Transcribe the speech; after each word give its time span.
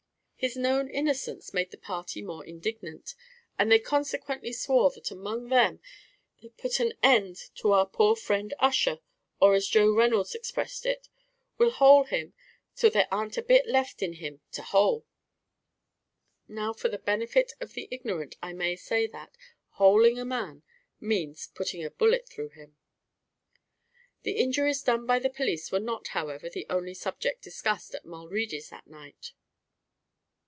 His 0.41 0.57
known 0.57 0.89
innocence 0.89 1.53
made 1.53 1.69
the 1.69 1.77
party 1.77 2.19
more 2.19 2.43
indignant, 2.43 3.13
and 3.59 3.71
they 3.71 3.77
consequently 3.77 4.51
swore 4.51 4.89
that 4.89 5.11
among 5.11 5.49
them 5.49 5.79
they'd 6.41 6.57
put 6.57 6.79
an 6.79 6.93
end 7.03 7.37
to 7.57 7.73
our 7.73 7.85
poor 7.85 8.15
friend 8.15 8.51
Ussher, 8.57 9.01
or 9.39 9.53
as 9.53 9.67
Joe 9.67 9.93
Reynolds 9.95 10.33
expressed 10.33 10.87
it, 10.87 11.09
"we'll 11.59 11.69
hole 11.69 12.05
him 12.05 12.33
till 12.75 12.89
there 12.89 13.07
ar'nt 13.11 13.37
a 13.37 13.43
bit 13.43 13.67
left 13.67 14.01
in 14.01 14.13
him 14.13 14.41
to 14.53 14.63
hole." 14.63 15.05
Now, 16.47 16.73
for 16.73 16.89
the 16.89 16.97
benefit 16.97 17.53
of 17.61 17.73
the 17.73 17.87
ignorant, 17.91 18.35
I 18.41 18.51
may 18.53 18.75
say 18.75 19.05
that, 19.05 19.37
"holing 19.73 20.17
a 20.17 20.25
man," 20.25 20.63
means 20.99 21.51
putting 21.53 21.83
a 21.85 21.91
bullet 21.91 22.27
through 22.27 22.49
him. 22.49 22.77
The 24.23 24.31
injuries 24.37 24.81
done 24.81 25.05
by 25.05 25.19
the 25.19 25.29
police 25.29 25.71
were 25.71 25.79
not, 25.79 26.07
however, 26.17 26.49
the 26.49 26.65
only 26.67 26.95
subject 26.95 27.43
discussed 27.43 27.93
at 27.93 28.05
Mulready's 28.05 28.69
that 28.71 28.87
night. 28.87 29.33